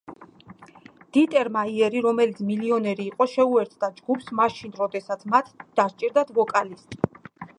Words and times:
დიტერ 1.17 1.49
მაიერი, 1.57 1.99
რომელიც 2.05 2.39
მილიონერი 2.47 3.05
იყო, 3.11 3.27
შეუერთდა 3.35 3.89
ჯგუფს 3.99 4.33
მაშინ, 4.41 4.73
როდესაც 4.81 5.27
მათ 5.35 5.53
დასჭირდათ 5.81 6.33
ვოკალისტი. 6.39 7.03